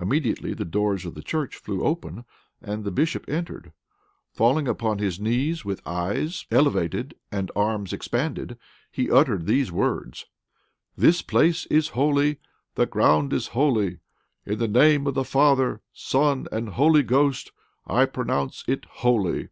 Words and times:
Immediately 0.00 0.54
the 0.54 0.64
doors 0.64 1.04
of 1.04 1.14
the 1.14 1.20
church 1.22 1.54
flew 1.56 1.82
open, 1.84 2.24
and 2.62 2.82
the 2.82 2.90
bishop 2.90 3.28
entered. 3.28 3.74
Falling 4.32 4.66
upon 4.66 4.98
his 5.00 5.20
knees, 5.20 5.66
with 5.66 5.86
eyes 5.86 6.46
elevated 6.50 7.12
and 7.30 7.50
arms 7.54 7.92
expanded, 7.92 8.56
he 8.90 9.10
uttered 9.10 9.44
these 9.44 9.70
words: 9.70 10.24
"This 10.96 11.20
place 11.20 11.66
is 11.66 11.88
holy; 11.88 12.38
the 12.74 12.86
ground 12.86 13.34
is 13.34 13.48
holy: 13.48 13.98
in 14.46 14.58
the 14.58 14.66
name 14.66 15.06
of 15.06 15.12
the 15.12 15.24
Father, 15.26 15.82
Son, 15.92 16.46
and 16.50 16.70
Holy 16.70 17.02
Ghost, 17.02 17.52
I 17.86 18.06
pronounce 18.06 18.64
it 18.66 18.86
holy." 18.88 19.50